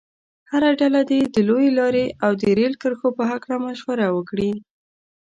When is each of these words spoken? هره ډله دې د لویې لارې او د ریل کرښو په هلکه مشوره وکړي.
هره 0.51 0.69
ډله 0.79 1.01
دې 1.09 1.21
د 1.35 1.37
لویې 1.47 1.69
لارې 1.79 2.05
او 2.25 2.31
د 2.39 2.43
ریل 2.57 2.73
کرښو 2.81 3.09
په 3.17 3.23
هلکه 3.29 3.53
مشوره 3.65 4.07
وکړي. 4.11 4.51